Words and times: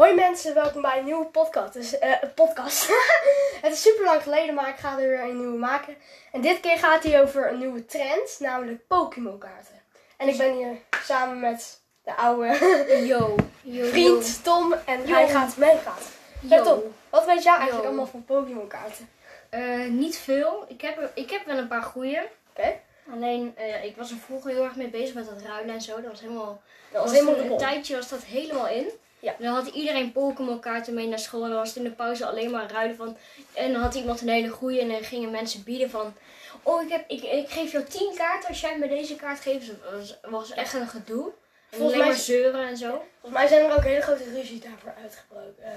Hoi 0.00 0.14
mensen, 0.14 0.54
welkom 0.54 0.82
bij 0.82 0.98
een 0.98 1.04
nieuwe 1.04 1.26
podcast. 1.26 1.72
Dus, 1.72 1.98
eh, 1.98 2.12
podcast. 2.34 2.88
het 3.62 3.72
is 3.72 3.82
super 3.82 4.04
lang 4.04 4.22
geleden, 4.22 4.54
maar 4.54 4.68
ik 4.68 4.76
ga 4.76 4.90
er 4.90 5.08
weer 5.08 5.20
een 5.20 5.38
nieuwe 5.38 5.58
maken. 5.58 5.96
En 6.32 6.40
dit 6.40 6.60
keer 6.60 6.78
gaat 6.78 7.02
hij 7.02 7.22
over 7.22 7.50
een 7.50 7.58
nieuwe 7.58 7.86
trend, 7.86 8.36
namelijk 8.38 8.86
Pokémon 8.86 9.38
kaarten. 9.38 9.82
En 10.16 10.28
ik 10.28 10.36
ben 10.36 10.54
hier 10.54 10.76
samen 11.02 11.40
met 11.40 11.80
de 12.04 12.16
oude 12.16 12.56
Yo. 13.06 13.36
yo 13.62 13.84
vriend 13.86 14.44
Tom 14.44 14.72
en 14.72 15.08
hij 15.08 15.28
gaat 15.28 15.56
meepraten. 15.56 16.06
Yo. 16.40 16.48
Hey 16.48 16.62
Tom, 16.62 16.82
wat 17.10 17.26
weet 17.26 17.42
jij 17.42 17.56
eigenlijk 17.56 17.86
allemaal 17.86 18.06
van 18.06 18.24
Pokémon 18.24 18.66
kaarten? 18.66 19.08
Eh, 19.48 19.86
niet 19.86 20.18
veel. 20.18 20.64
Ik 20.68 20.80
heb, 20.80 21.10
ik 21.14 21.30
heb 21.30 21.46
wel 21.46 21.58
een 21.58 21.68
paar 21.68 21.82
goeie. 21.82 22.20
Oké? 22.50 22.76
Alleen, 23.12 23.56
eh, 23.56 23.84
ik 23.84 23.96
was 23.96 24.10
er 24.10 24.16
vroeger 24.16 24.50
heel 24.50 24.64
erg 24.64 24.76
mee 24.76 24.90
bezig 24.90 25.14
met 25.14 25.26
dat 25.26 25.42
ruilen 25.42 25.74
en 25.74 25.80
zo. 25.80 26.00
Dat 26.00 26.10
was 26.10 26.20
helemaal... 26.20 26.62
Dat 26.90 27.02
was 27.02 27.10
was 27.10 27.20
helemaal 27.20 27.44
een, 27.44 27.50
een 27.50 27.58
tijdje 27.58 27.96
was 27.96 28.08
dat 28.08 28.22
helemaal 28.22 28.68
in. 28.68 28.90
Ja. 29.20 29.34
Dan 29.38 29.54
had 29.54 29.66
iedereen 29.66 30.12
Pokémon 30.12 30.60
kaarten 30.60 30.94
mee 30.94 31.06
naar 31.06 31.18
school. 31.18 31.42
En 31.42 31.48
dan 31.48 31.58
was 31.58 31.68
het 31.68 31.76
in 31.76 31.84
de 31.84 31.90
pauze 31.90 32.26
alleen 32.26 32.50
maar 32.50 32.70
ruilen 32.70 32.96
van... 32.96 33.16
En 33.54 33.72
dan 33.72 33.82
had 33.82 33.94
iemand 33.94 34.20
een 34.20 34.28
hele 34.28 34.48
goeie. 34.48 34.80
En 34.80 34.88
dan 34.88 35.02
gingen 35.02 35.30
mensen 35.30 35.62
bieden 35.64 35.90
van... 35.90 36.14
Oh, 36.62 36.82
ik, 36.82 36.88
heb, 36.90 37.04
ik, 37.08 37.22
ik 37.22 37.48
geef 37.50 37.72
jou 37.72 37.84
10 37.84 38.12
kaarten 38.16 38.48
als 38.48 38.60
jij 38.60 38.78
me 38.78 38.88
deze 38.88 39.16
kaart 39.16 39.40
geeft. 39.40 39.66
Het 39.66 39.78
was, 39.90 40.18
was 40.30 40.50
echt 40.50 40.74
een 40.74 40.88
gedoe. 40.88 41.32
En 41.70 41.78
Volgens 41.78 41.98
mij 42.04 42.14
zeuren 42.14 42.66
en 42.68 42.76
zo. 42.76 42.88
Volgens 43.20 43.32
mij 43.42 43.46
zijn 43.48 43.64
er 43.70 43.76
ook 43.76 43.82
hele 43.84 44.00
grote 44.00 44.24
ruzies 44.24 44.60
daarvoor 44.60 44.94
uitgebroken. 45.02 45.62
Eh 45.62 45.70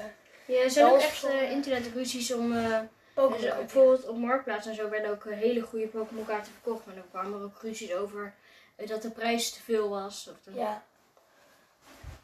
Ja, 0.45 0.61
er 0.63 0.71
zijn 0.71 0.85
Dat 0.85 0.93
ook 0.95 1.01
echt 1.01 1.17
voor- 1.17 1.29
eh, 1.29 1.51
internetruzies 1.51 2.33
om... 2.33 2.51
eh, 2.57 2.79
Dus, 3.15 3.25
kaarten. 3.29 3.55
bijvoorbeeld 3.57 4.07
op 4.07 4.17
Marktplaats 4.17 4.67
en 4.67 4.75
zo 4.75 4.89
werden 4.89 5.11
ook 5.11 5.25
eh, 5.25 5.37
hele 5.37 5.61
goede 5.61 5.87
Pokémon 5.87 6.25
kaarten 6.25 6.51
verkocht. 6.61 6.85
Maar 6.85 6.95
dan 6.95 7.09
kwamen 7.11 7.39
er 7.39 7.45
ook 7.45 7.61
ruzies 7.61 7.93
over 7.93 8.33
eh, 8.75 8.87
dat 8.87 9.01
de 9.01 9.09
prijs 9.09 9.51
te 9.51 9.61
veel 9.61 9.89
was. 9.89 10.29
Of. 10.31 10.53
Ja. 10.55 10.83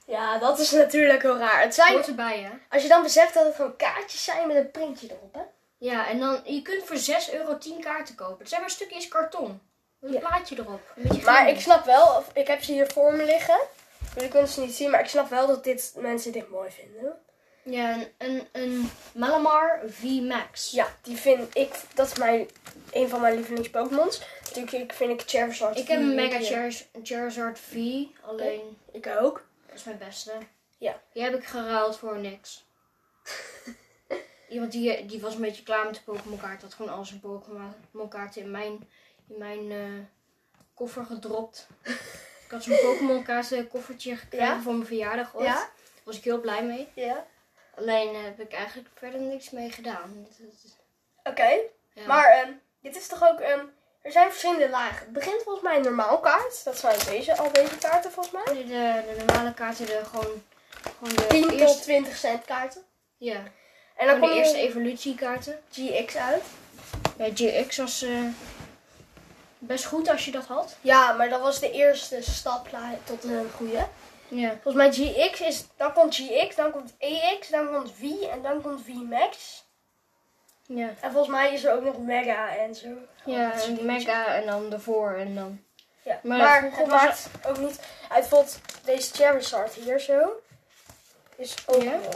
Ja, 0.09 0.37
dat 0.37 0.59
is 0.59 0.71
natuurlijk 0.71 1.21
heel 1.21 1.37
raar. 1.37 1.61
Het 1.61 1.75
zijn 1.75 1.93
Hoort 1.93 2.07
erbij, 2.07 2.39
hè? 2.39 2.49
Als 2.69 2.81
je 2.81 2.87
dan 2.89 3.03
beseft 3.03 3.33
dat 3.33 3.45
het 3.45 3.55
gewoon 3.55 3.75
kaartjes 3.75 4.23
zijn 4.23 4.47
met 4.47 4.55
een 4.55 4.71
printje 4.71 5.07
erop, 5.07 5.33
hè? 5.33 5.41
Ja, 5.77 6.07
en 6.07 6.19
dan, 6.19 6.41
je 6.43 6.61
kunt 6.61 6.83
voor 6.83 6.97
6 6.97 7.31
euro 7.31 7.57
10 7.57 7.79
kaarten 7.81 8.15
kopen. 8.15 8.37
Het 8.39 8.49
zijn 8.49 8.61
maar 8.61 8.69
stukjes 8.69 9.07
karton. 9.07 9.61
Met 9.99 10.09
een 10.13 10.19
Ja. 10.21 10.27
plaatje 10.27 10.55
erop. 10.57 10.81
Een 10.95 11.03
beetje 11.07 11.23
Maar 11.23 11.49
ik 11.49 11.59
snap 11.59 11.85
wel, 11.85 12.03
of- 12.03 12.29
ik 12.33 12.47
heb 12.47 12.63
ze 12.63 12.71
hier 12.71 12.91
voor 12.91 13.13
me 13.13 13.23
liggen. 13.23 13.59
Jullie 14.15 14.29
kunnen 14.29 14.49
ze 14.49 14.59
niet 14.61 14.75
zien, 14.75 14.89
maar 14.89 14.99
ik 14.99 15.07
snap 15.09 15.29
wel 15.29 15.47
dat 15.47 15.63
dit, 15.63 15.93
mensen 15.97 16.31
dit 16.31 16.49
mooi 16.49 16.69
vinden. 16.71 17.13
Ja, 17.63 17.93
een, 17.93 18.07
een, 18.17 18.47
een 18.51 18.91
Malamar 19.13 19.79
V 19.89 20.01
Max. 20.03 20.71
Ja, 20.71 20.87
die 21.01 21.17
vind 21.17 21.55
ik, 21.57 21.73
dat 21.93 22.07
is 22.07 22.17
mijn, 22.17 22.47
een 22.91 23.09
van 23.09 23.21
mijn 23.21 23.35
lievelings 23.35 23.69
Pokémons. 23.69 24.21
Natuurlijk 24.43 24.71
ik 24.73 24.93
vind 24.93 25.21
ik 25.21 25.29
Charizard. 25.29 25.77
Ik 25.77 25.87
heb 25.87 25.99
een 25.99 26.15
Mega 26.15 26.69
Charizard 27.03 27.59
V. 27.59 27.75
Alleen, 28.21 28.77
Ik 28.91 29.07
ook. 29.21 29.47
Is 29.79 29.85
mijn 29.85 29.97
beste. 29.97 30.37
Ja. 30.77 31.01
Die 31.13 31.23
heb 31.23 31.33
ik 31.33 31.45
geruild 31.45 31.97
voor 31.97 32.17
niks. 32.17 32.65
Iemand 34.49 34.71
die, 34.71 35.05
die 35.05 35.21
was 35.21 35.35
een 35.35 35.41
beetje 35.41 35.63
klaar 35.63 35.85
met 35.85 35.95
de 35.95 36.01
Pokémon 36.01 36.39
kaart. 36.39 36.61
Had 36.61 36.73
gewoon 36.73 36.91
al 36.91 37.05
zijn 37.05 37.19
Pokémon 37.19 38.09
kaarten 38.09 38.41
in 38.41 38.51
mijn, 38.51 38.89
in 39.27 39.37
mijn 39.37 39.71
eh, 39.71 40.05
koffer 40.73 41.05
gedropt. 41.05 41.67
ik 42.45 42.51
had 42.51 42.63
zo'n 42.63 42.79
Pokémon 42.81 43.23
kaarten 43.23 43.67
koffertje 43.67 44.15
gekregen 44.15 44.47
Ja? 44.47 44.61
voor 44.61 44.73
mijn 44.73 44.87
verjaardag 44.87 45.35
ooit. 45.35 45.45
Ja? 45.45 45.53
Daar 45.53 45.71
was 46.03 46.17
ik 46.17 46.23
heel 46.23 46.41
blij 46.41 46.63
mee. 46.63 46.87
Ja. 46.95 47.25
Alleen 47.75 48.23
heb 48.23 48.39
ik 48.39 48.53
eigenlijk 48.53 48.89
verder 48.95 49.19
niks 49.21 49.49
mee 49.49 49.71
gedaan. 49.71 50.27
Oké. 51.23 51.59
ja. 51.93 52.05
Maar 52.07 52.25
ehm, 52.25 52.51
dit 52.81 52.95
is 52.95 53.07
toch 53.07 53.29
ook, 53.29 53.39
ehm, 53.39 53.65
er 54.01 54.11
zijn 54.11 54.29
verschillende 54.29 54.69
lagen. 54.69 54.97
Het 54.99 55.13
begint 55.13 55.43
volgens 55.43 55.63
mij 55.63 55.75
een 55.75 55.83
normaal 55.83 56.19
kaart. 56.19 56.63
Dat 56.63 56.77
zijn 56.77 56.99
deze, 57.09 57.37
al 57.37 57.51
deze 57.51 57.77
kaarten 57.77 58.11
volgens 58.11 58.35
mij. 58.35 58.53
de, 58.55 58.63
de, 58.63 59.03
de 59.17 59.23
normale 59.25 59.53
kaarten, 59.53 59.85
de, 59.85 60.01
gewoon, 60.11 60.43
gewoon 60.97 61.15
de 61.15 61.27
10 61.27 61.41
tot 61.41 61.51
eerste, 61.51 61.81
20 61.81 62.17
cent 62.17 62.45
kaarten. 62.45 62.81
ja, 63.17 63.43
En 63.95 64.05
dan 64.07 64.15
gewoon 64.15 64.19
komt 64.19 64.31
de 64.31 64.37
eerste 64.37 64.57
evolutiekaarten. 64.57 65.59
GX 65.71 66.15
uit. 66.15 66.43
Ja, 67.17 67.27
GX 67.33 67.77
was 67.77 68.01
eh, 68.01 68.23
best 69.57 69.85
goed 69.85 70.09
als 70.09 70.25
je 70.25 70.31
dat 70.31 70.45
had. 70.45 70.75
Ja, 70.81 71.13
maar 71.13 71.29
dat 71.29 71.41
was 71.41 71.59
de 71.59 71.71
eerste 71.71 72.21
stap 72.21 72.69
tot 73.03 73.23
een 73.23 73.49
goede. 73.55 73.87
Ja. 74.27 74.57
Volgens 74.61 74.75
mij 74.75 74.91
GX 74.91 75.41
is, 75.41 75.65
dan 75.77 75.93
komt 75.93 76.15
GX, 76.15 76.55
dan 76.55 76.71
komt 76.71 76.93
EX, 76.97 77.49
dan 77.49 77.67
komt 77.67 77.91
V 77.91 78.01
en 78.31 78.41
dan 78.41 78.61
komt 78.61 78.81
V 78.85 78.87
Max. 78.87 79.63
Ja, 80.75 80.89
En 80.99 81.11
volgens 81.11 81.27
mij 81.35 81.53
is 81.53 81.63
er 81.63 81.73
ook 81.73 81.83
nog 81.83 81.97
Mega 81.97 82.55
en 82.57 82.75
zo. 82.75 82.87
ja 83.25 83.51
Dat 83.51 83.81
mega 83.81 84.25
en 84.35 84.45
dan 84.45 84.73
ervoor 84.73 85.13
en 85.13 85.35
dan... 85.35 85.63
Ja. 86.01 86.19
Maar 86.23 86.63
het 86.63 86.87
maakt 86.87 87.29
ook 87.47 87.57
niet 87.57 87.79
uit. 88.09 88.19
Bijvoorbeeld 88.21 88.59
deze 88.83 89.13
Charizard 89.13 89.73
hier 89.73 89.99
zo. 89.99 90.41
Is 91.35 91.55
ook 91.65 91.81
Ja? 91.81 91.91
mooi. 91.91 92.09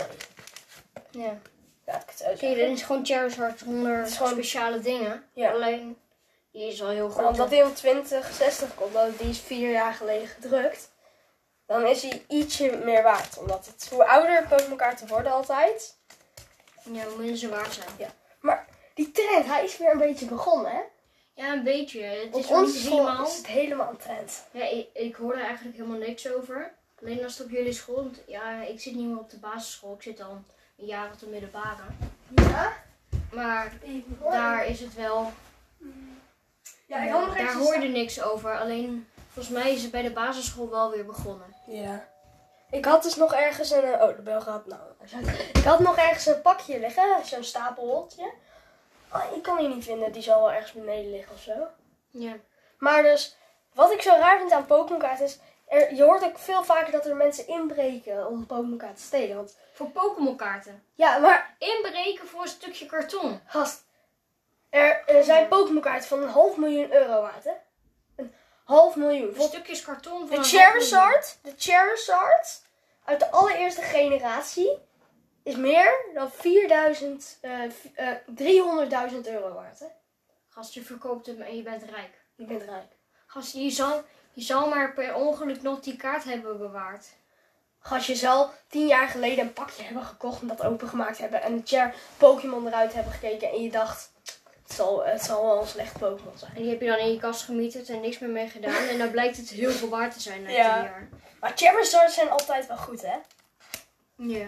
Ja. 1.25 1.37
Laat 1.85 2.01
ik 2.03 2.09
het 2.09 2.23
uit. 2.23 2.39
Kijk, 2.39 2.55
dit 2.55 2.69
is 2.69 2.81
gewoon 2.83 3.05
Charizard 3.05 3.59
zonder 3.59 4.01
is 4.05 4.17
gewoon- 4.17 4.31
speciale 4.31 4.79
dingen. 4.79 5.23
Ja. 5.33 5.51
Alleen, 5.51 5.97
die 6.51 6.67
is 6.67 6.79
wel 6.79 6.89
heel 6.89 7.09
goed. 7.09 7.21
Maar 7.21 7.31
omdat 7.31 7.49
hij 7.49 7.63
om 7.63 7.73
2060 7.73 8.75
komt, 8.75 8.93
want 8.93 9.19
die 9.19 9.29
is 9.29 9.39
vier 9.39 9.71
jaar 9.71 9.93
geleden 9.93 10.27
gedrukt. 10.27 10.91
Dan 11.65 11.87
is 11.87 12.01
hij 12.01 12.23
ietsje 12.27 12.79
meer 12.83 13.03
waard. 13.03 13.37
Omdat 13.37 13.65
het, 13.65 13.87
hoe 13.91 14.05
ouder 14.07 14.45
Pokémon 14.49 14.77
kaarten 14.77 15.07
worden 15.07 15.31
altijd. 15.31 15.97
Ja, 16.91 17.03
hoe 17.05 17.17
minder 17.17 17.37
ze 17.37 17.49
waard 17.49 17.73
zijn. 17.73 17.87
Maar 17.99 18.07
die 18.93 19.11
trend, 19.11 19.45
hij 19.45 19.63
is 19.63 19.77
weer 19.77 19.91
een 19.91 19.97
beetje 19.97 20.25
begonnen 20.25 20.71
hè. 20.71 20.79
Ja, 21.35 21.53
een 21.53 21.63
beetje. 21.63 22.01
Het 22.03 22.35
is 22.35 22.47
Op 22.47 22.65
niet 22.65 22.75
school 22.75 22.97
helemaal... 22.97 23.27
is 23.27 23.37
het 23.37 23.47
helemaal 23.47 23.89
een 23.89 23.97
trend. 23.97 24.43
Ja, 24.51 24.69
ik, 24.69 24.87
ik 24.93 25.15
hoor 25.15 25.33
er 25.33 25.43
eigenlijk 25.45 25.77
helemaal 25.77 25.97
niks 25.97 26.33
over. 26.33 26.73
Alleen 27.01 27.23
als 27.23 27.37
het 27.37 27.47
op 27.47 27.53
jullie 27.53 27.73
school... 27.73 27.95
Want 27.95 28.19
ja, 28.27 28.61
ik 28.61 28.79
zit 28.79 28.95
niet 28.95 29.07
meer 29.07 29.17
op 29.19 29.29
de 29.29 29.37
basisschool. 29.37 29.93
Ik 29.93 30.01
zit 30.01 30.21
al 30.21 30.31
een 30.77 30.85
jaar 30.85 31.07
op 31.13 31.19
de 31.19 31.25
middelbare. 31.27 31.81
Ja? 32.35 32.73
Maar 33.31 33.73
daar 34.29 34.65
is 34.67 34.79
het 34.79 34.93
wel... 34.95 35.31
Ja, 36.85 37.03
ik 37.03 37.11
had 37.11 37.25
nog 37.25 37.35
daar 37.37 37.45
eens 37.45 37.53
hoor 37.63 37.79
je 37.81 37.87
niks 37.89 38.21
over. 38.21 38.59
Alleen, 38.59 39.07
volgens 39.33 39.55
mij 39.55 39.73
is 39.73 39.81
het 39.81 39.91
bij 39.91 40.01
de 40.01 40.11
basisschool 40.11 40.69
wel 40.69 40.91
weer 40.91 41.05
begonnen. 41.05 41.55
Ja. 41.67 42.07
Ik 42.71 42.85
had 42.85 43.03
dus 43.03 43.15
nog 43.15 43.33
ergens 43.33 43.71
een... 43.71 43.83
eh, 43.83 44.01
Oh, 44.01 44.15
de 44.15 44.21
bel 44.21 44.41
gaat... 44.41 44.65
Nou, 44.67 44.81
ik 45.53 45.63
had 45.63 45.79
nog 45.79 45.97
ergens 45.97 46.25
een 46.25 46.41
pakje 46.41 46.79
liggen. 46.79 47.25
Zo'n 47.25 47.43
stapelholtje. 47.43 48.31
Oh, 49.13 49.35
ik 49.35 49.41
kan 49.43 49.57
die 49.57 49.67
niet 49.67 49.83
vinden. 49.83 50.11
Die 50.11 50.21
zal 50.21 50.39
wel 50.39 50.51
ergens 50.51 50.71
beneden 50.71 51.11
liggen 51.11 51.33
of 51.33 51.41
zo. 51.41 51.67
Ja. 52.09 52.33
Maar 52.77 53.03
dus, 53.03 53.37
wat 53.73 53.91
ik 53.91 54.01
zo 54.01 54.15
raar 54.15 54.37
vind 54.37 54.51
aan 54.51 54.65
Pokémon 54.65 54.99
kaarten 55.01 55.25
is... 55.25 55.39
Er, 55.67 55.95
je 55.95 56.03
hoort 56.03 56.23
ook 56.23 56.37
veel 56.37 56.63
vaker 56.63 56.91
dat 56.91 57.05
er 57.05 57.15
mensen 57.15 57.47
inbreken 57.47 58.27
om 58.27 58.45
Pokémon 58.45 58.77
kaarten 58.77 58.97
te 58.97 59.03
stelen. 59.03 59.35
Want 59.35 59.57
Voor 59.73 59.89
Pokémon 59.89 60.35
kaarten. 60.35 60.83
ja, 60.93 61.17
maar 61.17 61.55
Inbreken 61.59 62.27
voor 62.27 62.41
een 62.41 62.47
stukje 62.47 62.85
karton. 62.85 63.41
gast... 63.45 63.83
Er, 64.69 65.03
er 65.05 65.23
zijn 65.23 65.47
Pokémon 65.47 65.81
kaarten 65.81 66.07
van 66.07 66.21
een 66.23 66.29
half 66.29 66.57
miljoen 66.57 66.93
euro 66.93 67.21
waard, 67.21 67.43
hè? 67.43 67.51
Een 68.15 68.33
half 68.63 68.95
miljoen. 68.95 69.35
Voor 69.35 69.47
stukjes 69.47 69.81
karton 69.81 70.27
van 70.27 70.37
De 70.37 70.43
Charizard, 70.43 71.37
de 71.41 71.53
Charizard 71.57 72.61
uit 73.05 73.19
de 73.19 73.31
allereerste 73.31 73.81
generatie 73.81 74.77
is 75.43 75.55
meer 75.55 76.05
dan 76.13 76.31
4000, 76.31 77.37
eh, 77.41 77.51
v- 77.69 77.97
eh, 77.97 78.07
300.000 78.25 79.27
euro 79.27 79.53
waard. 79.53 79.79
Hè? 79.79 79.85
Gast, 80.49 80.73
je 80.73 80.81
verkoopt 80.81 81.25
hem 81.25 81.41
en 81.41 81.55
je 81.55 81.61
bent 81.63 81.83
rijk. 81.83 82.23
Je 82.35 82.45
bent 82.45 82.61
rijk. 82.61 82.91
Gast, 83.27 83.53
je 83.53 83.69
zal, 83.69 84.01
je 84.33 84.41
zal 84.41 84.69
maar 84.69 84.93
per 84.93 85.15
ongeluk 85.15 85.61
nog 85.61 85.79
die 85.79 85.95
kaart 85.95 86.23
hebben 86.23 86.57
bewaard. 86.57 87.05
Als 87.89 88.07
je 88.07 88.15
zal 88.15 88.51
tien 88.67 88.87
jaar 88.87 89.07
geleden 89.07 89.45
een 89.45 89.53
pakje 89.53 89.83
hebben 89.83 90.03
gekocht 90.03 90.41
en 90.41 90.47
dat 90.47 90.63
opengemaakt 90.63 91.17
hebben 91.17 91.41
en 91.41 91.55
de 91.57 91.61
Char 91.65 91.93
Pokémon 92.17 92.67
eruit 92.67 92.93
hebben 92.93 93.13
gekeken 93.13 93.49
en 93.49 93.61
je 93.63 93.69
dacht, 93.71 94.11
het 94.63 94.73
zal, 94.73 95.05
het 95.05 95.21
zal 95.23 95.45
wel 95.45 95.61
een 95.61 95.67
slecht 95.67 95.99
Pokémon 95.99 96.37
zijn. 96.37 96.51
En 96.55 96.61
die 96.61 96.69
heb 96.71 96.81
je 96.81 96.87
dan 96.87 96.97
in 96.97 97.11
je 97.11 97.19
kast 97.19 97.41
gemieterd 97.41 97.89
en 97.89 98.01
niks 98.01 98.19
meer 98.19 98.29
mee 98.29 98.49
gedaan. 98.49 98.87
En 98.87 98.97
dan 98.97 99.11
blijkt 99.11 99.37
het 99.37 99.49
heel 99.49 99.71
veel 99.71 99.89
waard 99.89 100.13
te 100.13 100.19
zijn 100.19 100.41
na 100.43 100.49
Ja. 100.49 100.73
tien 100.73 100.83
jaar. 100.83 101.09
Maar 101.39 101.51
Charizards 101.55 102.13
zijn 102.15 102.29
altijd 102.29 102.67
wel 102.67 102.77
goed, 102.77 103.01
hè? 103.01 103.15
Ja. 104.15 104.47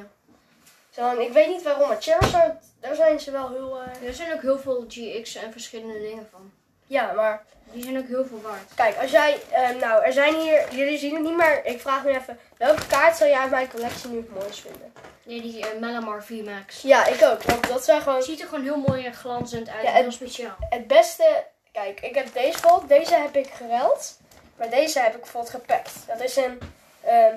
Zo, 0.96 1.20
ik 1.20 1.32
weet 1.34 1.48
niet 1.48 1.64
waarom, 1.64 1.88
maar 1.88 2.02
Charizard, 2.02 2.64
daar 2.80 2.96
zijn 2.96 3.20
ze 3.20 3.32
wel 3.32 3.50
heel... 3.50 3.80
eh, 3.82 4.08
Er 4.08 4.14
zijn 4.14 4.34
ook 4.34 4.42
heel 4.42 4.60
veel 4.60 4.86
GX 4.88 5.36
en 5.36 5.52
verschillende 5.52 6.00
dingen 6.00 6.28
van. 6.32 6.52
Ja, 6.88 7.12
maar 7.12 7.44
Die 7.72 7.84
zijn 7.84 7.98
ook 7.98 8.08
heel 8.08 8.26
veel 8.26 8.42
waard. 8.42 8.74
Kijk, 8.76 8.98
als 9.02 9.12
jij, 9.12 9.42
eh, 9.52 9.70
nou, 9.70 10.04
er 10.04 10.14
zijn 10.14 10.36
hier, 10.36 10.74
jullie 10.76 10.98
zien 10.98 11.14
het 11.16 11.24
niet, 11.24 11.36
maar 11.38 11.66
ik 11.66 11.82
vraag 11.82 12.04
nu 12.04 12.10
even, 12.12 12.40
welke 12.58 12.88
kaart 12.88 13.18
zou 13.18 13.30
jij 13.30 13.40
uit 13.40 13.50
mijn 13.52 13.70
collectie 13.70 14.10
nu 14.10 14.18
het 14.18 14.34
mooist 14.34 14.60
vinden? 14.60 14.94
Nee, 15.24 15.42
die 15.42 15.68
eh, 15.70 15.80
Malamar 15.80 16.24
V-Max. 16.24 16.82
Ja, 16.82 17.06
ik 17.06 17.24
ook, 17.24 17.44
want 17.44 17.68
dat 17.68 17.84
zijn 17.86 18.02
gewoon 18.02 18.16
Het 18.18 18.26
ziet 18.26 18.42
er 18.42 18.48
gewoon 18.48 18.64
heel 18.64 18.78
mooi 18.88 19.06
en 19.06 19.14
glanzend 19.14 19.70
uit. 19.70 19.84
Ja, 19.84 19.94
en 19.96 20.02
heel 20.02 20.12
speciaal. 20.12 20.56
het 20.70 20.88
beste. 20.88 21.44
Kijk, 21.72 22.00
ik 22.02 22.16
heb 22.16 22.34
deze 22.34 22.62
bijvoorbeeld, 22.62 22.90
deze 23.02 23.16
heb 23.16 23.36
ik 23.36 23.48
gereld, 23.54 24.18
maar 24.58 24.70
deze 24.70 25.00
heb 25.00 25.14
ik 25.16 25.22
bijvoorbeeld 25.22 25.54
gepakt. 25.54 25.92
Dat 26.08 26.22
is 26.22 26.36
een, 26.36 26.60
ehm, 27.02 27.36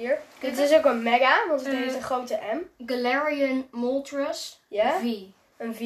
hier, 0.00 0.18
dit 0.40 0.58
is 0.58 0.74
ook 0.74 0.84
een 0.84 1.02
mega, 1.02 1.44
want 1.48 1.60
het 1.64 1.72
Eh. 1.74 1.78
heeft 1.80 1.94
een 1.94 2.02
grote 2.02 2.38
M. 2.52 2.86
Galarian 2.86 3.68
Moltres 3.70 4.60
Ja, 4.68 4.98
V. 4.98 5.04
een 5.56 5.74
V, 5.74 5.78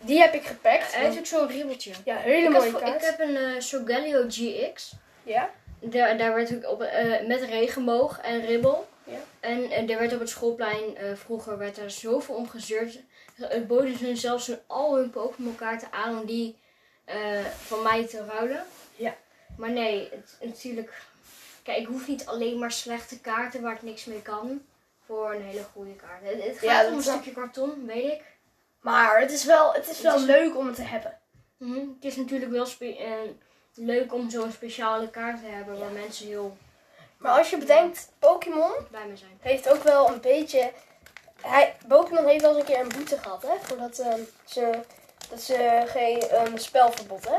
die 0.00 0.20
heb 0.20 0.34
ik 0.34 0.44
gepakt. 0.46 0.94
Hij 0.94 1.04
heeft 1.04 1.18
ook 1.18 1.26
zo'n 1.26 1.48
ribbeltje. 1.48 1.92
Ja, 2.04 2.18
Ik, 2.22 2.48
mooie 2.50 2.72
kaart. 2.72 2.94
ik 3.02 3.08
heb 3.08 3.20
een 3.20 3.36
eh 3.36 3.60
Sogaleo 3.60 4.24
GX. 4.28 4.92
Ja, 5.22 5.50
Daar, 5.80 6.16
daar 6.18 6.34
werd 6.34 6.54
ook 6.54 6.70
op, 6.72 6.82
eh, 6.82 7.26
met 7.26 7.42
regenboog 7.42 8.20
en 8.20 8.46
ribbel. 8.46 8.88
Ja. 9.04 9.16
En 9.40 9.70
eh, 9.70 9.90
er 9.90 9.98
werd 9.98 10.12
op 10.12 10.20
het 10.20 10.28
schoolplein, 10.28 10.96
eh, 10.96 11.04
vroeger 11.14 11.58
werd 11.58 11.76
er 11.78 11.90
zoveel 11.90 12.34
om 12.34 12.48
gezeurd. 12.48 12.98
Het 13.34 13.66
boden 13.66 13.98
ze 13.98 14.16
zelfs 14.16 14.46
hun, 14.46 14.58
al 14.66 14.96
hun 14.96 15.10
Pokémon 15.10 15.54
kaarten 15.54 15.88
aan 15.92 16.18
om 16.20 16.26
die 16.26 16.56
eh, 17.04 17.16
van 17.66 17.82
mij 17.82 18.06
te 18.06 18.24
ruilen. 18.24 18.64
Ja. 18.96 19.14
Maar 19.56 19.70
nee, 19.70 20.08
het, 20.10 20.36
natuurlijk... 20.40 20.92
Kijk, 21.68 21.80
ik 21.80 21.86
hoef 21.86 22.08
niet 22.08 22.26
alleen 22.26 22.58
maar 22.58 22.72
slechte 22.72 23.20
kaarten 23.20 23.62
waar 23.62 23.74
ik 23.74 23.82
niks 23.82 24.04
mee 24.04 24.22
kan. 24.22 24.62
Voor 25.06 25.32
een 25.34 25.42
hele 25.42 25.64
goede 25.72 25.96
kaart. 25.96 26.44
Het, 26.44 26.58
gaat 26.58 26.86
om 26.86 26.96
een 26.96 27.02
stukje 27.02 27.32
karton, 27.32 27.86
weet 27.86 28.12
ik. 28.12 28.22
Maar 28.80 29.20
het 29.20 29.30
is 29.30 29.44
wel, 29.44 29.72
het 29.72 29.88
is 29.88 30.00
wel 30.00 30.16
is- 30.16 30.22
leuk 30.22 30.56
om 30.56 30.66
het 30.66 30.74
te 30.76 30.82
hebben. 30.82 31.18
Mhm. 31.56 31.78
Het 31.78 32.04
is 32.04 32.16
natuurlijk 32.16 32.50
wel 32.50 32.66
eh, 32.80 33.12
leuk 33.74 34.12
om 34.12 34.30
zo'n 34.30 34.52
speciale 34.52 35.10
kaart 35.10 35.40
te 35.40 35.48
hebben 35.48 35.78
waar 35.78 35.90
mensen 35.90 36.26
heel 36.26 36.56
Maar 37.16 37.38
als 37.38 37.50
je 37.50 37.58
bedenkt, 37.58 38.12
Pokémon 38.18 38.72
zijn. 38.92 39.38
heeft 39.40 39.68
ook 39.68 39.82
wel 39.82 40.08
een 40.08 40.20
beetje... 40.20 40.72
Hij, 41.40 41.76
Pokémon 41.88 42.26
heeft 42.26 42.42
wel 42.42 42.50
eens 42.50 42.60
een 42.60 42.66
keer 42.74 42.80
een 42.80 42.96
boete 42.96 43.18
gehad, 43.18 43.42
hè? 43.42 43.54
Voordat 43.62 43.98
ehm, 43.98 44.20
ze, 44.44 44.80
dat 45.30 45.40
ze 45.40 45.82
geen 45.86 46.20
ehm, 46.20 46.56
spelverbod, 46.56 47.28
hè? 47.28 47.36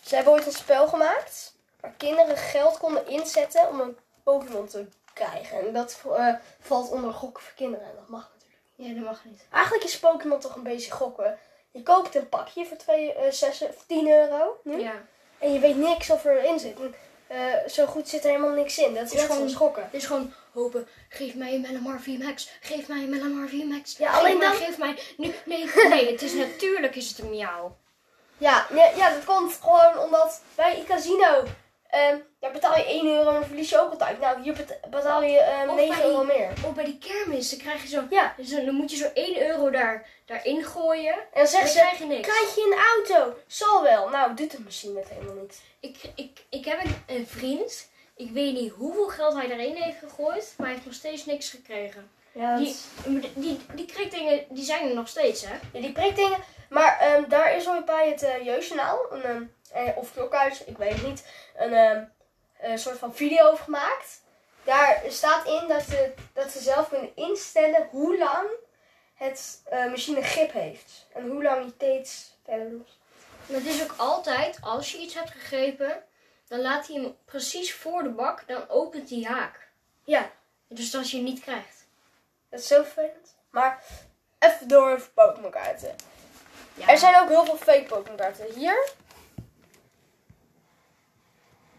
Ze 0.00 0.14
hebben 0.14 0.32
ooit 0.32 0.46
een 0.46 0.52
spel 0.52 0.88
gemaakt 0.88 1.58
waar 1.80 1.94
kinderen 1.96 2.36
geld 2.36 2.78
konden 2.78 3.06
inzetten 3.06 3.68
om 3.68 3.80
een 3.80 3.96
Pokémon 4.22 4.66
te 4.66 4.86
krijgen. 5.12 5.58
En 5.66 5.72
dat 5.72 6.00
eh, 6.16 6.34
valt 6.60 6.90
onder 6.90 7.12
gokken 7.12 7.42
voor 7.42 7.52
kinderen. 7.56 7.86
En 7.86 7.92
dat 7.94 8.08
mag 8.08 8.30
natuurlijk. 8.34 8.60
Ja, 8.74 8.94
dat 8.94 9.04
mag 9.12 9.24
niet. 9.24 9.46
Eigenlijk 9.52 9.84
is 9.84 9.98
Pokémon 9.98 10.40
toch 10.40 10.54
een 10.56 10.62
beetje 10.62 10.90
gokken. 10.90 11.38
Je 11.70 11.82
koopt 11.82 12.14
een 12.14 12.28
pakje 12.28 12.66
voor 12.66 12.76
2, 12.76 13.12
eh, 13.14 13.32
6, 13.32 13.62
of 13.62 13.84
10 13.86 14.08
euro 14.10 14.60
nu. 14.64 14.80
Ja. 14.80 14.92
En 15.38 15.52
je 15.52 15.58
weet 15.58 15.76
niks 15.76 16.10
of 16.10 16.24
erin 16.24 16.58
zit. 16.58 16.76
En, 16.80 16.94
eh, 17.26 17.68
zo 17.68 17.86
goed 17.86 18.08
zit 18.08 18.24
er 18.24 18.30
helemaal 18.30 18.54
niks 18.54 18.78
in. 18.78 18.94
Dat 18.94 19.04
is 19.06 19.12
is 19.12 19.20
gewoon 19.20 19.32
gewoon- 19.36 19.50
schokken. 19.50 19.82
Het 19.84 19.94
is 19.94 20.06
gewoon 20.06 20.32
hopen. 20.52 20.88
Geef 21.08 21.34
mij 21.34 21.54
een 21.54 21.60
Melamar 21.60 22.00
VMAX. 22.00 22.50
Geef 22.60 22.88
mij 22.88 22.98
een 23.02 23.10
Melamar 23.10 23.48
VMAX. 23.48 23.96
Ja, 23.96 24.10
Geef 24.10 24.18
alleen 24.18 24.38
mij, 24.38 24.48
dan- 24.48 24.56
Geef 24.56 24.78
mij. 24.78 24.98
Nu, 25.16 25.34
nee, 25.44 25.70
nee, 25.88 26.10
het 26.12 26.22
is 26.22 26.32
natuurlijk 26.32 26.96
is 26.96 27.08
het 27.08 27.18
een 27.18 27.30
miauw. 27.30 27.76
Ja, 28.38 28.66
ja, 28.74 28.90
ja, 28.96 29.10
dat 29.10 29.24
komt 29.24 29.58
gewoon 29.62 29.98
omdat 29.98 30.40
bij 30.54 30.78
een 30.78 30.84
casino 30.86 31.44
ehm 31.90 32.16
daar 32.40 32.50
betaal 32.52 32.76
je 32.76 32.84
1 32.86 33.06
euro 33.06 33.28
en 33.28 33.34
dan 33.34 33.44
verlies 33.44 33.70
je 33.70 33.80
ook 33.80 33.90
altijd. 33.90 34.20
Nou, 34.20 34.42
hier 34.42 34.52
bet- 34.52 34.78
betaal 34.90 35.22
je 35.22 35.38
ehm 35.38 35.68
Of 35.68 35.74
9 35.76 35.88
bij 35.88 35.96
die- 35.96 36.10
euro 36.10 36.24
meer. 36.24 36.48
Of 36.66 36.74
bij 36.74 36.84
die 36.84 36.98
kermis, 36.98 37.50
dan 37.50 37.58
krijg 37.58 37.82
je 37.82 37.88
zo. 37.88 38.02
Ja, 38.10 38.34
zo- 38.44 38.64
Dan 38.64 38.74
moet 38.74 38.90
je 38.90 38.96
zo 38.96 39.10
1 39.14 39.40
euro 39.48 39.70
daar, 39.70 40.06
daarin 40.26 40.64
gooien. 40.64 41.12
en 41.14 41.18
dan 41.18 41.26
En 41.32 41.40
dan 41.40 41.46
zeggen 41.46 41.70
ze, 41.70 41.78
krijg 41.78 41.98
je 41.98 42.04
niks. 42.04 42.28
krijg 42.28 42.54
je 42.54 42.62
een 43.06 43.14
auto? 43.18 43.36
Zal 43.46 43.82
wel. 43.82 44.08
Nou, 44.08 44.34
doet 44.34 44.50
de 44.50 44.60
machine 44.60 44.98
het 44.98 45.08
helemaal 45.08 45.34
niet. 45.42 45.60
Ik, 45.80 45.96
ik, 46.14 46.44
ik 46.48 46.64
heb 46.64 46.84
een, 46.84 47.16
een 47.16 47.26
vriend. 47.26 47.88
Ik 48.16 48.30
weet 48.30 48.52
niet 48.52 48.72
hoeveel 48.72 49.08
geld 49.08 49.34
hij 49.34 49.46
daarin 49.46 49.74
heeft 49.74 49.98
gegooid. 49.98 50.54
Maar 50.56 50.66
hij 50.66 50.74
heeft 50.74 50.86
nog 50.86 50.94
steeds 50.94 51.26
niks 51.26 51.50
gekregen. 51.50 52.10
Ja, 52.32 52.56
Die, 52.56 52.76
die, 53.34 53.60
die 53.74 53.84
kreegdingen 53.86 54.44
die 54.48 54.64
zijn 54.64 54.88
er 54.88 54.94
nog 54.94 55.08
steeds, 55.08 55.44
hè? 55.46 55.54
Ja, 55.72 55.80
die 55.80 55.92
prikdingen. 55.92 56.38
Maar 56.68 56.98
ehm, 57.00 57.28
daar 57.28 57.56
is 57.56 57.68
ooit 57.68 57.84
bij 57.84 58.08
het 58.08 58.22
uh, 58.22 58.44
Jeugdjournaal, 58.44 58.98
een, 59.10 59.52
eh, 59.72 59.96
of 59.96 60.12
Klokhuis, 60.12 60.64
ik 60.64 60.76
weet 60.78 60.92
het 60.92 61.02
niet, 61.02 61.26
een, 61.56 61.72
ehm, 61.74 62.04
een 62.60 62.78
soort 62.78 62.98
van 62.98 63.14
video 63.14 63.46
over 63.46 63.64
gemaakt. 63.64 64.22
Daar 64.64 65.02
staat 65.08 65.46
in 65.46 65.68
dat 65.68 65.82
ze, 65.82 66.12
dat 66.32 66.50
ze 66.50 66.60
zelf 66.60 66.88
kunnen 66.88 67.16
instellen 67.16 67.88
hoe 67.90 68.18
lang 68.18 68.48
het 69.14 69.62
eh, 69.64 69.84
machine 69.86 70.22
grip 70.22 70.52
heeft. 70.52 71.06
En 71.12 71.28
hoe 71.28 71.42
lang 71.42 71.64
je 71.64 71.70
steeds 71.74 72.36
verder. 72.44 72.66
En 73.48 73.54
het 73.54 73.64
is 73.66 73.82
ook 73.82 73.94
altijd, 73.96 74.58
als 74.62 74.92
je 74.92 74.98
iets 74.98 75.14
hebt 75.14 75.30
gegrepen, 75.30 76.02
dan 76.48 76.60
laat 76.60 76.86
hij 76.86 76.96
hem 76.96 77.16
precies 77.24 77.74
voor 77.74 78.02
de 78.02 78.08
bak, 78.08 78.48
dan 78.48 78.68
opent 78.68 79.08
die 79.08 79.26
haak. 79.26 79.68
Ja, 80.04 80.30
Dus 80.68 80.90
dat 80.90 81.10
je 81.10 81.16
hem 81.16 81.24
niet 81.24 81.40
krijgt. 81.40 81.86
dat 82.48 82.60
is 82.60 82.66
zo 82.66 82.82
vervelend. 82.82 83.34
Maar 83.50 83.82
even 84.38 84.68
door 84.68 84.90
over 84.90 85.10
Pokémon 85.10 85.50
kaarten. 85.50 85.94
Ja. 86.74 86.88
Er 86.88 86.98
zijn 86.98 87.20
ook 87.20 87.28
heel 87.28 87.44
veel 87.44 87.56
fake 87.56 87.84
Pokémon 87.88 88.16
kaarten. 88.16 88.52
Hier. 88.54 88.88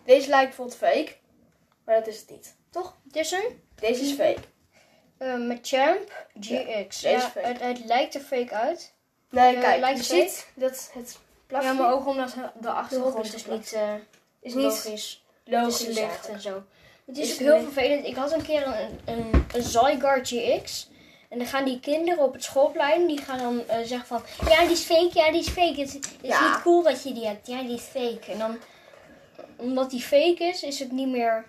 Deze 0.05 0.29
lijkt 0.29 0.47
bijvoorbeeld 0.55 0.77
fake. 0.77 1.15
Maar 1.85 1.95
dat 1.95 2.07
is 2.07 2.19
het 2.19 2.29
niet. 2.29 2.55
Toch? 2.69 2.95
Het 3.07 3.15
is 3.15 3.31
een 3.31 3.61
Deze 3.75 4.01
is 4.01 4.11
fake. 4.13 4.39
eh, 5.17 5.35
met 5.47 5.59
Champ 5.61 6.27
GX. 6.39 6.47
Ja, 6.49 6.59
Ja, 6.59 6.65
deze 6.83 7.09
is 7.15 7.23
fake. 7.23 7.47
het, 7.47 7.59
het 7.61 7.85
lijkt 7.85 8.15
er 8.15 8.21
fake 8.21 8.53
uit. 8.55 8.93
Nee, 9.29 9.53
Ja, 9.53 9.59
kijk, 9.61 9.79
lijkt 9.79 9.97
je 10.07 10.13
fake. 10.15 10.29
ziet 10.29 10.47
dat 10.53 10.89
het 10.93 11.17
plafje 11.47 11.67
Ja, 11.67 11.73
maar 11.73 11.91
ook 11.93 12.07
omdat 12.07 12.33
de 12.61 12.69
achtergrond 12.69 13.25
is 13.25 13.33
is 13.33 13.45
niet, 13.45 13.73
eh 13.73 13.93
is 14.41 14.53
niet 14.53 14.63
logisch. 14.63 15.23
Logisch. 15.45 15.81
is 15.81 15.87
licht 15.87 15.99
eigenlijk. 15.99 16.33
en 16.33 16.41
zo. 16.41 16.63
Het 17.05 17.17
Is 17.17 17.27
is 17.27 17.33
ook 17.33 17.39
heel 17.39 17.51
licht? 17.53 17.63
vervelend. 17.73 18.05
Ik 18.05 18.15
had 18.15 18.31
een 18.31 18.41
keer 18.43 18.67
een, 18.67 18.99
een, 19.05 19.45
een 19.53 19.63
Zygarde 19.63 20.25
GX. 20.25 20.89
En 21.29 21.37
dan 21.37 21.47
gaan 21.47 21.65
die 21.65 21.79
kinderen 21.79 22.23
op 22.23 22.33
het 22.33 22.43
schoolplein, 22.43 23.07
die 23.07 23.21
gaan 23.21 23.37
dan 23.37 23.67
eh, 23.67 23.77
zeggen 23.85 24.07
van... 24.07 24.23
Ja, 24.49 24.61
die 24.61 24.71
is 24.71 24.81
fake, 24.83 25.09
ja, 25.13 25.31
die 25.31 25.39
is 25.41 25.49
fake. 25.49 25.81
Het, 25.81 25.93
het 25.93 26.05
is 26.21 26.29
Ja. 26.29 26.49
niet 26.53 26.61
cool 26.61 26.83
dat 26.83 27.03
je 27.03 27.13
die 27.13 27.25
hebt. 27.27 27.47
Ja, 27.47 27.61
die 27.63 27.73
is 27.75 27.81
fake. 27.81 28.31
En 28.31 28.37
dan, 28.37 28.57
omdat 29.61 29.89
die 29.89 30.01
fake 30.01 30.43
is, 30.43 30.63
is 30.63 30.79
het 30.79 30.91
niet 30.91 31.07
meer 31.07 31.45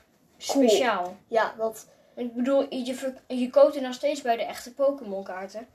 Cool. 0.47 0.69
speciaal. 0.69 1.17
Ja, 1.29 1.55
dat. 1.57 1.87
Ik 2.15 2.35
bedoel, 2.35 2.67
je, 2.75 3.15
je 3.27 3.51
koopt 3.51 3.77
er 3.77 3.83
nog 3.83 3.95
steeds 3.95 4.23
bij 4.23 4.37
de 4.37 4.43
echte 4.45 4.75
Pokémon 4.75 5.25
kaarten. 5.25 5.69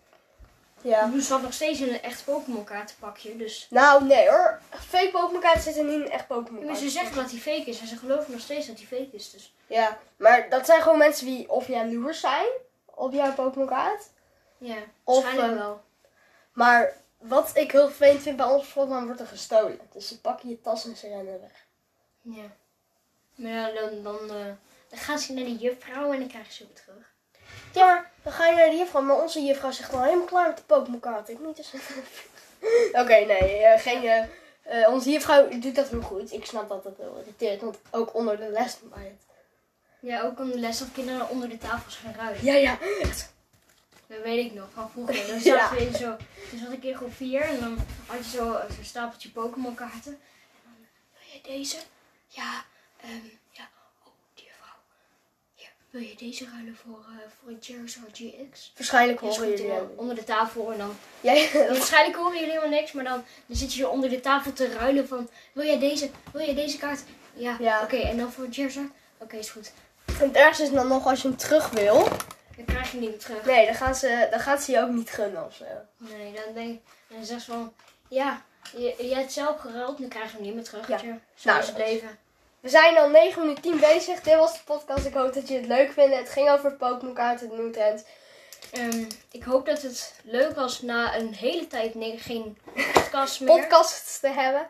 Ja. 0.82 1.00
Ik 1.00 1.06
bedoel, 1.06 1.22
ze 1.22 1.34
had 1.34 1.42
nog 1.42 1.54
steeds 1.54 1.82
in 1.82 1.90
een 1.94 2.02
echt 2.02 2.26
Pokémon 2.26 2.64
kaartenpakje. 2.64 3.38
Dus 3.38 3.68
Nou, 3.70 4.04
nee 4.04 4.30
hoor. 4.30 4.60
Fake 4.70 5.10
Pokémon 5.12 5.42
kaarten 5.42 5.62
zitten 5.62 5.86
niet 5.86 6.06
in 6.06 6.12
echt 6.12 6.28
Pokémon 6.28 6.66
maar 6.66 6.76
ze 6.76 6.90
zeggen 6.90 7.16
dat 7.16 7.32
hij 7.32 7.40
fake 7.40 7.70
is. 7.70 7.80
En 7.80 7.88
ze 7.88 7.98
geloven 7.98 8.32
nog 8.32 8.42
steeds 8.42 8.68
dat 8.68 8.78
hij 8.78 8.86
fake 8.86 9.16
is. 9.16 9.32
Dus 9.32 9.54
Ja, 9.68 9.98
maar 10.18 10.50
dat 10.50 10.66
zijn 10.66 10.82
gewoon 10.82 10.98
mensen 10.98 11.26
die 11.26 11.50
of 11.50 11.68
jaloers 11.68 12.20
zijn 12.20 12.48
op 12.86 13.14
jouw 13.14 13.34
Pokémon 13.34 13.68
kaart. 13.68 14.10
ja, 14.58 14.76
Of, 15.04 15.24
waarschijnlijk 15.24 15.60
eh, 15.60 15.66
wel. 15.66 15.82
Maar 16.54 16.94
wat 17.18 17.52
ik 17.54 17.72
heel 17.72 17.88
vervelend 17.88 18.22
vind 18.22 18.38
bij 18.38 18.46
ons 18.46 18.62
bijvoorbeeld, 18.62 18.98
dan 18.98 19.06
wordt 19.06 19.22
er 19.22 19.28
gestolen. 19.28 19.80
Dus 19.92 20.08
ze 20.08 20.22
pakken 20.22 20.50
je 20.50 20.62
tas 20.62 20.86
en 20.86 20.96
ze 20.96 21.08
rennen 21.08 21.42
weg. 21.42 21.66
Ja. 22.36 22.56
Maar 23.36 23.52
ja, 23.52 23.72
dan, 23.72 24.04
dan, 24.04 24.20
eh, 24.20 24.46
dan 24.90 25.00
gaan 25.00 25.20
ze 25.20 25.34
naar 25.34 25.44
de 25.44 25.56
juffrouw 25.56 26.12
en 26.14 26.20
dan 26.20 26.28
krijgen 26.28 26.54
ze 26.54 26.64
hem 26.64 26.74
terug. 26.74 27.16
Ja, 27.74 27.86
maar 27.86 28.12
dan 28.24 28.34
ga 28.34 28.48
je 28.48 28.56
naar 28.56 28.70
de 28.70 28.76
juffrouw. 28.76 29.02
Maar 29.02 29.22
onze 29.22 29.42
juffrouw 29.42 29.72
zegt 29.72 29.90
gewoon 29.90 30.04
helemaal 30.06 30.26
klaar 30.26 30.48
met 30.48 30.58
de 30.58 30.64
Pokémon 30.64 31.00
kaart. 31.00 31.30
Ik 31.30 31.40
niet 31.40 31.56
dus. 31.56 31.74
Oké, 33.02 33.16
nee. 33.26 33.64
eh, 33.64 33.82
geen, 33.82 34.28
eh, 34.62 34.90
onze 34.90 35.10
juffrouw 35.10 35.50
doet 35.60 35.76
dat 35.76 35.90
heel 35.90 36.02
goed. 36.02 36.32
Ik 36.32 36.46
snap 36.46 36.70
dat 36.70 36.84
dat 36.84 36.98
heel 36.98 37.18
irriteert. 37.20 37.62
Want 37.62 37.78
ook 37.92 38.14
onder 38.14 38.38
de 38.38 38.50
les 38.50 38.78
bij 38.84 39.04
het. 39.04 39.26
Ja, 40.00 40.22
ook 40.22 40.40
aan 40.40 40.52
de 40.52 40.60
les 40.60 40.78
dat 40.80 40.92
kinderen 40.94 41.30
onder 41.30 41.50
de 41.50 41.58
tafels 41.58 41.96
gaan 41.96 42.14
ruilen. 42.14 42.46
Ja, 42.46 42.54
ja. 42.54 42.78
Dat 44.08 44.22
weet 44.24 44.46
ik 44.46 44.54
nog 44.54 44.68
van 44.74 44.90
vroeger. 44.90 45.28
Dan 45.28 45.40
Ja. 45.54 45.72
we 45.72 45.86
in 45.86 45.94
zo, 45.94 46.16
toen 46.50 46.60
zat 46.60 46.72
ik 46.72 46.84
in 46.84 46.96
groep 46.96 47.14
4 47.14 47.42
en 47.42 47.60
dan 47.60 47.78
had 48.06 48.18
je 48.18 48.38
zo 48.38 48.44
zo'n 48.76 48.84
stapeltje 48.84 49.30
Pokémon 49.30 49.76
kaarten. 49.76 50.12
En 50.12 50.60
dan, 50.64 50.74
wil 51.14 51.34
je 51.34 51.58
deze? 51.58 51.78
Ja, 52.28 52.64
ehm, 53.02 53.12
ja. 53.52 53.70
Oh, 54.06 54.12
die 54.34 54.48
vrouw. 54.60 54.76
Hier, 55.56 55.70
wil 55.90 56.02
je 56.02 56.16
deze 56.16 56.46
ruilen 56.52 56.76
voor, 56.76 57.00
eh 57.10 57.30
voor 57.40 57.50
een 57.52 57.58
Charizard 57.62 58.18
GX? 58.18 58.72
Waarschijnlijk 58.78 59.20
horen 59.20 59.50
jullie 59.50 59.72
hem. 59.72 59.88
dan 59.88 59.98
onder 59.98 60.16
de 60.16 60.24
tafel 60.24 60.72
en 60.72 60.78
dan 60.78 60.98
Ja, 61.22 61.32
ja. 61.34 61.52
Waarschijnlijk 61.68 62.18
horen 62.18 62.34
jullie 62.40 62.50
helemaal 62.54 62.80
niks, 62.80 62.92
maar 62.92 63.04
dan, 63.04 63.24
dan 63.46 63.58
zit 63.58 63.74
je 63.74 63.88
onder 63.90 64.10
de 64.10 64.20
tafel 64.20 64.54
te 64.54 64.74
ruilen 64.74 65.08
van... 65.08 65.30
Wil 65.54 65.66
jij 65.66 65.80
deze? 65.80 66.10
Wil 66.32 66.46
jij 66.46 66.56
deze 66.56 66.78
kaart? 66.78 67.04
Ja, 67.34 67.56
Ja. 67.60 67.82
oké. 67.84 67.98
en 67.98 68.18
dan 68.18 68.32
voor 68.32 68.48
Jersey? 68.48 68.90
Oké, 69.18 69.36
is 69.38 69.50
goed. 69.50 69.72
En 70.06 70.28
het 70.28 70.36
ergste 70.36 70.64
is 70.64 70.72
dan 70.72 70.88
nog 70.88 71.06
als 71.06 71.22
je 71.22 71.28
hem 71.28 71.38
terug 71.38 71.70
wil. 71.70 72.04
Dan 72.56 72.66
krijg 72.66 72.86
je 72.86 72.92
hem 72.92 73.00
niet 73.00 73.10
meer 73.10 73.20
terug. 73.20 73.46
Nee, 73.46 73.66
dan, 73.66 73.76
gaan 73.76 73.96
ze, 73.96 74.28
dan 74.32 74.40
gaat 74.40 74.64
ze 74.64 74.72
je 74.72 74.82
ook 74.82 74.90
niet 74.90 75.10
gunnen 75.10 75.46
of 75.46 75.56
zo. 75.56 75.66
Nee, 75.98 76.34
dan 76.34 76.54
denk 76.54 76.70
ik... 76.74 76.80
Dan 77.08 77.26
zegt 77.26 77.42
ze 77.42 77.52
van... 77.52 77.74
Ja, 78.10 78.46
je, 78.76 79.08
je 79.08 79.16
hebt 79.16 79.32
zelf 79.32 79.60
geruild, 79.60 79.98
dan 80.00 80.10
krijg 80.10 80.32
je 80.32 80.36
hem 80.36 80.46
niet 80.46 80.56
meer 80.56 80.64
terug. 80.64 80.88
Ja. 80.88 80.98
Zo 80.98 81.06
Nou, 81.44 81.60
is 81.60 81.68
het 81.68 81.78
leven. 81.78 82.18
We 82.60 82.70
zijn 82.70 82.98
al 82.98 83.10
9 83.10 83.42
minuten 83.42 83.64
10 83.64 83.80
bezig. 83.80 84.22
Dit 84.22 84.36
was 84.36 84.54
de 84.54 84.64
podcast. 84.66 85.06
Ik 85.06 85.14
hoop 85.14 85.34
dat 85.34 85.48
je 85.48 85.56
het 85.56 85.66
leuk 85.66 85.92
vindt. 85.92 86.16
Het 86.16 86.30
ging 86.30 86.50
over 86.50 86.74
Pokémon 86.74 87.18
het 87.18 87.52
Newtend. 87.52 88.06
Ehm, 88.72 89.06
ik 89.32 89.44
hoop 89.44 89.66
dat 89.66 89.82
het 89.82 90.14
leuk 90.24 90.56
was 90.56 90.82
na 90.82 91.16
een 91.16 91.34
hele 91.34 91.68
tijd 91.68 91.96
nee, 91.96 92.18
geen 92.18 92.58
podcast 92.94 93.40
meer. 93.40 93.60
Podcasts 93.60 94.20
te 94.20 94.28
hebben. 94.28 94.70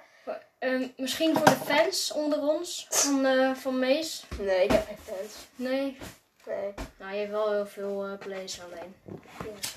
Ehm, 0.59 0.87
misschien 0.97 1.37
voor 1.37 1.45
de 1.45 1.57
fans 1.65 2.11
onder 2.11 2.41
ons 2.41 2.87
van, 2.89 3.25
eh, 3.25 3.53
van 3.53 3.79
Mees. 3.79 4.23
Nee, 4.39 4.63
ik 4.63 4.71
heb 4.71 4.85
geen 4.87 4.97
fans. 5.03 5.33
Nee. 5.55 5.97
Nee. 6.45 6.73
Nou, 6.97 7.13
je 7.13 7.19
hebt 7.19 7.31
wel 7.31 7.51
heel 7.51 7.67
veel 7.67 8.05
eh 8.05 8.17
plays 8.17 8.59
alleen. 8.61 8.95
Ja. 9.05 9.69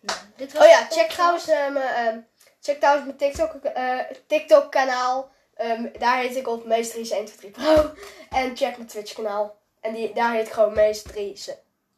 Nou, 0.00 0.18
dit 0.36 0.52
was 0.52 0.62
Oh 0.62 0.68
ja, 0.68 0.86
check 0.90 1.08
trouwens 1.10 1.48
eh, 1.48 1.70
mijn, 1.70 1.94
ehm, 1.94 2.18
check 2.60 2.78
trouwens 2.78 3.06
mijn 3.06 3.16
TikTok, 3.16 3.64
eh, 3.64 3.98
TikTok 4.26 4.70
kanaal. 4.70 5.30
Ehm, 5.54 5.86
daar 5.98 6.18
heet 6.18 6.36
ik 6.36 6.48
op 6.48 6.64
Meest 6.64 6.92
3 6.92 7.50
Pro. 7.50 7.90
En 8.30 8.56
check 8.56 8.76
mijn 8.76 8.88
Twitch 8.88 9.12
kanaal. 9.12 9.56
En 9.80 9.94
die, 9.94 10.12
daar 10.14 10.32
heet 10.32 10.46
ik 10.46 10.52
gewoon 10.52 10.74
Meest 10.74 11.08
3 11.08 11.36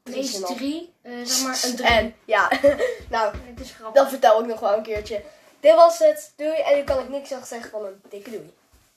Meest 0.02 0.47
drie, 0.47 0.92
eh, 1.02 1.12
zeg 1.25 1.42
maar 1.47 1.61
een 1.64 1.76
drie. 1.76 1.88
En 1.88 2.14
ja, 2.25 2.50
nou, 3.11 3.35
Het 3.45 3.61
is 3.61 3.71
grappig. 3.71 4.02
dat 4.02 4.11
vertel 4.11 4.40
ik 4.40 4.47
nog 4.47 4.61
wel 4.61 4.76
een 4.76 4.83
keertje. 4.83 5.23
Dit 5.61 5.75
was 5.75 5.99
het. 5.99 6.33
Doei. 6.37 6.61
En 6.61 6.76
nu 6.76 6.85
kan 6.85 6.99
ik 6.99 7.09
niks 7.09 7.28
zeggen 7.28 7.71
van 7.71 7.85
een 7.85 8.02
dikke 8.09 8.31
doei. 8.31 8.54